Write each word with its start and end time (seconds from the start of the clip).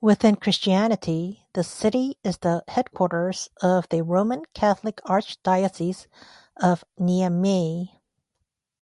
Within 0.00 0.36
Christianity, 0.36 1.44
the 1.54 1.64
city 1.64 2.18
is 2.22 2.38
the 2.38 2.62
headquarters 2.68 3.50
of 3.60 3.88
the 3.88 4.04
Roman 4.04 4.44
Catholic 4.54 5.00
Archdiocese 5.04 6.06
of 6.56 6.84
Niamey. 6.96 7.98